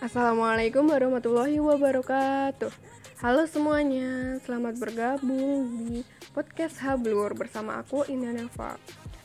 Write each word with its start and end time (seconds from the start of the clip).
Assalamualaikum 0.00 0.88
warahmatullahi 0.88 1.60
wabarakatuh. 1.60 2.72
Halo 3.20 3.44
semuanya, 3.44 4.40
selamat 4.40 4.80
bergabung 4.80 5.92
di 5.92 6.00
podcast 6.32 6.80
Hablur 6.80 7.36
bersama 7.36 7.76
aku 7.84 8.08
Ina 8.08 8.32
Neva 8.32 8.80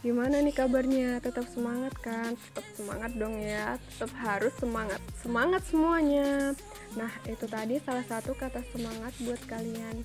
Gimana 0.00 0.40
nih 0.40 0.56
kabarnya? 0.56 1.20
Tetap 1.20 1.44
semangat 1.52 1.92
kan? 2.00 2.32
Tetap 2.32 2.66
semangat 2.72 3.12
dong 3.20 3.36
ya 3.36 3.76
Tetap 3.76 4.12
harus 4.16 4.54
semangat 4.56 5.00
Semangat 5.20 5.62
semuanya 5.68 6.56
Nah 6.96 7.12
itu 7.28 7.44
tadi 7.44 7.76
salah 7.84 8.06
satu 8.08 8.32
kata 8.32 8.64
semangat 8.72 9.12
buat 9.20 9.40
kalian 9.44 10.00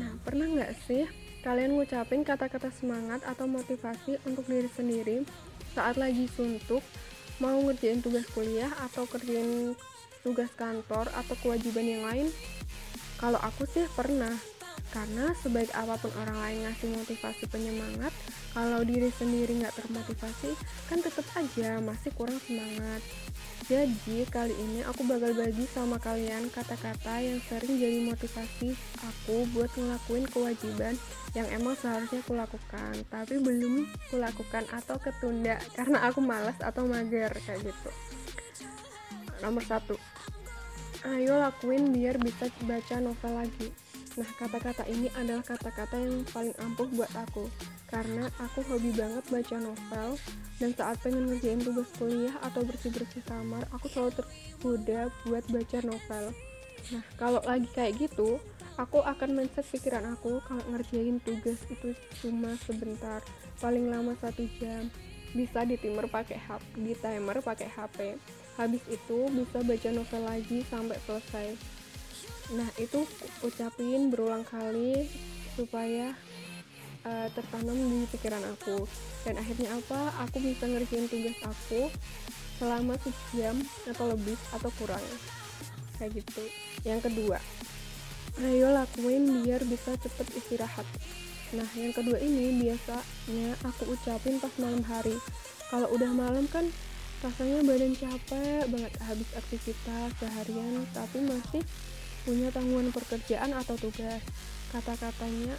Nah 0.00 0.12
pernah 0.24 0.48
nggak 0.48 0.72
sih 0.88 1.04
kalian 1.46 1.78
ngucapin 1.78 2.26
kata-kata 2.26 2.74
semangat 2.74 3.22
atau 3.22 3.46
motivasi 3.46 4.18
untuk 4.26 4.50
diri 4.50 4.66
sendiri 4.66 5.22
saat 5.78 5.94
lagi 5.94 6.26
suntuk 6.26 6.82
mau 7.38 7.54
ngerjain 7.62 8.02
tugas 8.02 8.26
kuliah 8.34 8.72
atau 8.82 9.06
kerjain 9.06 9.78
tugas 10.26 10.50
kantor 10.58 11.06
atau 11.14 11.38
kewajiban 11.38 11.86
yang 11.86 12.02
lain? 12.02 12.28
Kalau 13.22 13.38
aku 13.38 13.62
sih 13.70 13.86
pernah, 13.94 14.34
karena 14.94 15.34
sebaik 15.42 15.70
apa 15.74 15.98
pun 15.98 16.12
orang 16.18 16.38
lain 16.38 16.58
ngasih 16.66 16.88
motivasi 16.94 17.44
penyemangat, 17.50 18.12
kalau 18.54 18.80
diri 18.86 19.10
sendiri 19.14 19.58
nggak 19.58 19.74
termotivasi, 19.74 20.54
kan 20.88 20.98
tetap 21.02 21.26
aja 21.36 21.78
masih 21.82 22.10
kurang 22.14 22.38
semangat. 22.44 23.02
Jadi 23.66 24.22
kali 24.30 24.54
ini 24.54 24.86
aku 24.86 25.02
bakal 25.10 25.34
bagi 25.34 25.66
sama 25.66 25.98
kalian 25.98 26.46
kata-kata 26.54 27.18
yang 27.18 27.42
sering 27.50 27.82
jadi 27.82 27.98
motivasi 28.06 28.78
aku 29.02 29.42
buat 29.50 29.74
ngelakuin 29.74 30.22
kewajiban 30.30 30.94
yang 31.34 31.50
emang 31.50 31.74
seharusnya 31.74 32.22
aku 32.22 32.38
lakukan, 32.38 32.94
tapi 33.10 33.42
belum 33.42 33.90
kulakukan 34.08 34.64
atau 34.70 34.96
ketunda 35.02 35.58
karena 35.74 36.06
aku 36.06 36.22
malas 36.22 36.54
atau 36.62 36.86
mager 36.86 37.34
kayak 37.42 37.66
gitu. 37.66 37.90
Nomor 39.42 39.66
satu, 39.66 39.98
ayo 41.10 41.36
lakuin 41.36 41.90
biar 41.90 42.16
bisa 42.22 42.46
baca 42.64 43.02
novel 43.02 43.34
lagi. 43.34 43.68
Nah, 44.16 44.30
kata-kata 44.40 44.88
ini 44.88 45.12
adalah 45.12 45.44
kata-kata 45.44 46.00
yang 46.00 46.24
paling 46.32 46.56
ampuh 46.64 46.88
buat 46.96 47.12
aku 47.12 47.52
karena 47.92 48.32
aku 48.40 48.64
hobi 48.64 48.88
banget 48.96 49.20
baca 49.28 49.56
novel 49.60 50.16
dan 50.56 50.70
saat 50.72 50.96
pengen 51.04 51.28
ngerjain 51.28 51.60
tugas 51.60 51.84
kuliah 52.00 52.32
atau 52.40 52.64
bersih-bersih 52.64 53.20
kamar, 53.28 53.68
aku 53.76 53.92
selalu 53.92 54.16
tergoda 54.16 55.12
buat 55.28 55.44
baca 55.52 55.78
novel. 55.84 56.24
Nah, 56.96 57.04
kalau 57.20 57.44
lagi 57.44 57.68
kayak 57.76 58.08
gitu, 58.08 58.40
aku 58.80 59.04
akan 59.04 59.36
mindset 59.36 59.68
pikiran 59.68 60.08
aku 60.16 60.40
kalau 60.48 60.64
ngerjain 60.72 61.20
tugas 61.20 61.60
itu 61.68 61.92
cuma 62.24 62.56
sebentar, 62.64 63.20
paling 63.60 63.92
lama 63.92 64.16
satu 64.16 64.48
jam. 64.56 64.88
Bisa 65.36 65.68
di 65.68 65.76
timer 65.76 66.08
pakai 66.08 66.40
HP, 66.40 66.64
di 66.80 66.96
timer 66.96 67.44
pakai 67.44 67.68
HP 67.68 68.16
habis 68.56 68.80
itu 68.88 69.28
bisa 69.36 69.60
baca 69.60 69.88
novel 69.92 70.22
lagi 70.24 70.64
sampai 70.72 70.96
selesai 71.04 71.75
nah 72.54 72.68
itu 72.78 73.02
ucapin 73.42 74.12
berulang 74.12 74.46
kali 74.46 75.10
supaya 75.58 76.14
uh, 77.02 77.28
tertanam 77.34 77.74
di 77.74 78.06
pikiran 78.12 78.44
aku. 78.54 78.86
Dan 79.26 79.42
akhirnya 79.42 79.74
apa? 79.74 80.14
Aku 80.28 80.38
bisa 80.38 80.70
ngerjain 80.70 81.10
tugas 81.10 81.38
aku 81.42 81.90
selama 82.62 82.94
sejam 83.02 83.58
atau 83.90 84.14
lebih 84.14 84.38
atau 84.54 84.70
kurang. 84.78 85.02
Kayak 85.98 86.22
gitu. 86.22 86.44
Yang 86.86 87.10
kedua 87.10 87.38
ayo 88.44 88.68
lakuin 88.68 89.24
biar 89.40 89.64
bisa 89.64 89.96
cepet 89.96 90.28
istirahat. 90.36 90.84
Nah 91.56 91.64
yang 91.72 91.96
kedua 91.96 92.20
ini 92.20 92.52
biasanya 92.60 93.56
aku 93.64 93.96
ucapin 93.96 94.36
pas 94.36 94.52
malam 94.60 94.84
hari. 94.84 95.16
Kalau 95.72 95.88
udah 95.96 96.12
malam 96.12 96.44
kan 96.52 96.68
rasanya 97.24 97.64
badan 97.64 97.96
capek 97.96 98.68
banget 98.68 98.92
habis 99.08 99.30
aktivitas 99.32 100.12
seharian 100.20 100.84
tapi 100.92 101.24
masih 101.24 101.64
punya 102.26 102.50
tanggungan 102.50 102.90
pekerjaan 102.90 103.54
atau 103.54 103.78
tugas. 103.78 104.18
Kata-katanya 104.74 105.54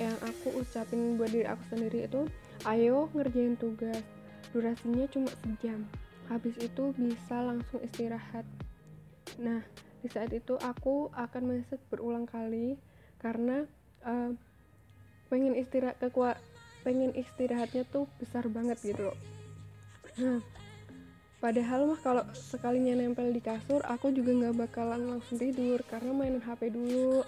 yang 0.00 0.16
aku 0.24 0.56
ucapin 0.64 1.20
buat 1.20 1.28
diri 1.28 1.44
aku 1.44 1.60
sendiri 1.68 2.08
itu 2.08 2.24
ayo 2.64 3.12
ngerjain 3.12 3.60
tugas. 3.60 4.00
Durasinya 4.56 5.04
cuma 5.12 5.28
sejam. 5.44 5.84
Habis 6.32 6.56
itu 6.64 6.96
bisa 6.96 7.44
langsung 7.44 7.84
istirahat. 7.84 8.48
Nah 9.36 9.60
di 10.00 10.08
saat 10.08 10.32
itu 10.32 10.56
aku 10.56 11.12
akan 11.12 11.42
message 11.60 11.84
berulang 11.92 12.24
kali 12.24 12.80
karena 13.20 13.68
uh, 14.02 14.32
pengen 15.28 15.54
istirahat 15.54 16.00
kekuat 16.00 16.40
pengen 16.82 17.14
istirahatnya 17.14 17.86
tuh 17.86 18.10
besar 18.18 18.48
banget 18.50 18.80
gitu 18.82 19.12
loh. 19.12 19.18
Nah 20.18 20.40
Padahal 21.42 21.90
mah 21.90 21.98
kalau 21.98 22.22
sekalinya 22.38 22.94
nempel 22.94 23.34
di 23.34 23.42
kasur, 23.42 23.82
aku 23.82 24.14
juga 24.14 24.30
nggak 24.30 24.62
bakalan 24.62 25.18
langsung 25.18 25.42
tidur 25.42 25.82
karena 25.90 26.14
mainin 26.14 26.38
HP 26.38 26.70
dulu, 26.70 27.26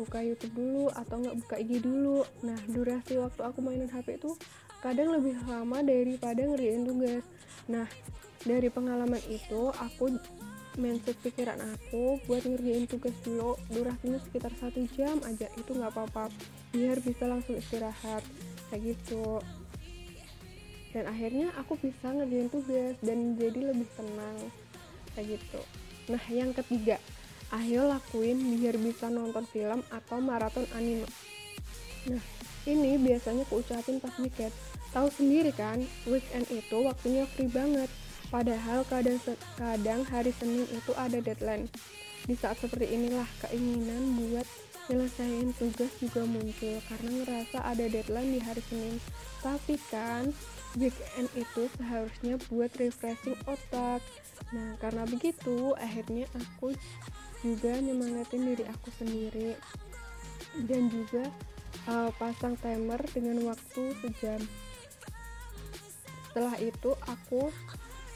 buka 0.00 0.24
YouTube 0.24 0.56
dulu 0.56 0.88
atau 0.96 1.20
nggak 1.20 1.36
buka 1.44 1.54
IG 1.60 1.84
dulu. 1.84 2.24
Nah, 2.40 2.56
durasi 2.72 3.20
waktu 3.20 3.44
aku 3.44 3.60
mainin 3.60 3.92
HP 3.92 4.16
itu 4.16 4.32
kadang 4.80 5.12
lebih 5.12 5.36
lama 5.44 5.84
daripada 5.84 6.40
ngerjain 6.40 6.88
tugas. 6.88 7.24
Nah, 7.68 7.84
dari 8.48 8.72
pengalaman 8.72 9.20
itu 9.28 9.68
aku 9.76 10.16
mindset 10.80 11.20
pikiran 11.20 11.60
aku 11.60 12.16
buat 12.24 12.40
ngerjain 12.48 12.88
tugas 12.88 13.12
dulu 13.20 13.60
durasinya 13.68 14.16
sekitar 14.24 14.56
satu 14.56 14.80
jam 14.96 15.20
aja 15.28 15.50
itu 15.58 15.70
nggak 15.76 15.92
apa-apa 15.92 16.32
biar 16.72 17.02
bisa 17.04 17.26
langsung 17.26 17.58
istirahat 17.58 18.22
kayak 18.70 18.94
gitu 18.96 19.42
dan 20.90 21.06
akhirnya 21.06 21.54
aku 21.54 21.78
bisa 21.78 22.10
ngerjain 22.10 22.50
tugas 22.50 22.98
dan 23.02 23.38
jadi 23.38 23.70
lebih 23.70 23.86
tenang 23.94 24.36
kayak 25.14 25.38
gitu. 25.38 25.62
Nah 26.10 26.22
yang 26.26 26.50
ketiga 26.50 26.98
ayo 27.54 27.86
lakuin 27.86 28.38
biar 28.58 28.78
bisa 28.78 29.10
nonton 29.10 29.46
film 29.50 29.82
atau 29.90 30.18
maraton 30.18 30.66
anime. 30.74 31.06
Nah 32.10 32.22
ini 32.66 32.98
biasanya 32.98 33.46
aku 33.46 33.62
ucapin 33.62 34.02
pas 34.02 34.14
weekend. 34.18 34.54
Tahu 34.90 35.06
sendiri 35.14 35.54
kan 35.54 35.78
weekend 36.10 36.46
itu 36.50 36.76
waktunya 36.82 37.26
free 37.34 37.50
banget. 37.50 37.90
Padahal 38.30 38.86
kadang 38.86 39.18
kadang 39.58 40.06
hari 40.06 40.30
Senin 40.38 40.66
itu 40.70 40.92
ada 40.94 41.18
deadline. 41.18 41.66
Di 42.26 42.34
saat 42.38 42.58
seperti 42.62 42.94
inilah 42.94 43.26
keinginan 43.42 44.14
buat 44.18 44.46
nyelesain 44.90 45.54
tugas 45.54 45.94
juga 46.02 46.26
muncul 46.26 46.82
karena 46.90 47.10
ngerasa 47.22 47.62
ada 47.62 47.86
deadline 47.86 48.34
di 48.34 48.40
hari 48.42 48.58
Senin. 48.66 48.98
Tapi 49.38 49.78
kan 49.86 50.34
weekend 50.74 51.30
itu 51.38 51.70
seharusnya 51.78 52.34
buat 52.50 52.74
refreshing 52.74 53.38
otak. 53.46 54.02
Nah 54.50 54.74
karena 54.82 55.06
begitu 55.06 55.78
akhirnya 55.78 56.26
aku 56.34 56.74
juga 57.46 57.78
nyemangatin 57.78 58.50
diri 58.50 58.64
aku 58.66 58.90
sendiri. 58.98 59.54
Dan 60.66 60.90
juga 60.90 61.30
uh, 61.86 62.10
pasang 62.18 62.58
timer 62.58 62.98
dengan 63.14 63.38
waktu 63.46 63.94
sejam. 64.02 64.42
Setelah 66.26 66.58
itu 66.58 66.90
aku 67.06 67.54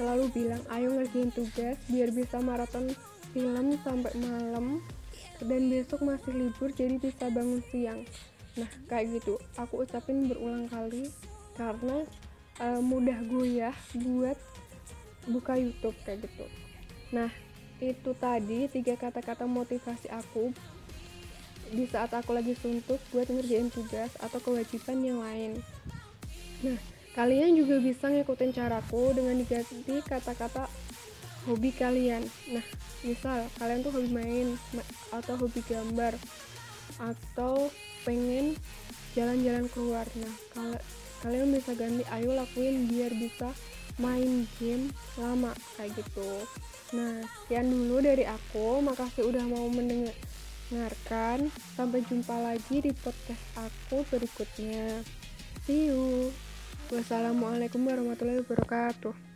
selalu 0.00 0.32
bilang 0.32 0.64
ayo 0.72 0.88
ngerjain 0.96 1.28
tugas 1.36 1.76
biar 1.92 2.08
bisa 2.16 2.40
maraton 2.40 2.88
film 3.36 3.76
sampai 3.84 4.12
malam 4.16 4.80
dan 5.46 5.70
besok 5.70 6.02
masih 6.06 6.32
libur 6.34 6.70
jadi 6.72 6.98
bisa 6.98 7.30
bangun 7.30 7.62
siang 7.70 8.02
nah 8.52 8.68
kayak 8.90 9.20
gitu 9.20 9.40
aku 9.56 9.82
ucapin 9.84 10.28
berulang 10.28 10.68
kali 10.68 11.08
karena 11.56 12.04
uh, 12.60 12.80
mudah 12.80 13.18
goyah 13.28 13.76
buat 13.96 14.36
buka 15.30 15.54
YouTube 15.54 15.94
kayak 16.02 16.26
gitu. 16.26 16.46
Nah, 17.14 17.30
itu 17.78 18.10
tadi 18.18 18.66
tiga 18.70 18.94
kata-kata 18.98 19.46
motivasi 19.46 20.10
aku 20.10 20.50
di 21.72 21.88
saat 21.88 22.12
aku 22.12 22.36
lagi 22.36 22.52
suntuk 22.58 23.00
buat 23.14 23.30
ngerjain 23.30 23.72
tugas 23.72 24.12
atau 24.20 24.38
kewajiban 24.42 24.98
yang 25.00 25.20
lain. 25.22 25.62
Nah, 26.62 26.78
kalian 27.16 27.56
juga 27.56 27.80
bisa 27.80 28.10
ngikutin 28.10 28.52
caraku 28.52 29.14
dengan 29.16 29.38
diganti 29.40 30.02
kata-kata 30.04 30.68
hobi 31.48 31.70
kalian. 31.74 32.22
Nah, 32.50 32.64
misal 33.02 33.46
kalian 33.58 33.82
tuh 33.82 33.92
hobi 33.94 34.10
main 34.10 34.48
atau 35.10 35.34
hobi 35.38 35.60
gambar 35.66 36.14
atau 37.00 37.72
pengen 38.06 38.54
jalan-jalan 39.14 39.66
keluar. 39.70 40.06
Nah, 40.18 40.34
kalau 40.54 40.78
kalian 41.22 41.54
bisa 41.54 41.72
ganti 41.78 42.02
ayo 42.10 42.34
lakuin 42.34 42.90
biar 42.90 43.14
bisa 43.14 43.54
main 44.00 44.48
game 44.58 44.90
lama 45.20 45.52
kayak 45.76 45.94
gitu. 45.94 46.32
Nah 46.96 47.24
sekian 47.44 47.68
dulu 47.68 48.00
dari 48.00 48.24
aku. 48.24 48.80
Makasih 48.80 49.28
udah 49.28 49.44
mau 49.46 49.68
mendengarkan. 49.68 51.52
Sampai 51.76 52.02
jumpa 52.08 52.36
lagi 52.40 52.82
di 52.82 52.92
podcast 52.92 53.42
aku 53.54 54.04
berikutnya. 54.08 55.04
See 55.64 55.92
you. 55.92 56.32
Wassalamualaikum 56.92 57.80
warahmatullahi 57.88 58.44
wabarakatuh 58.44 59.31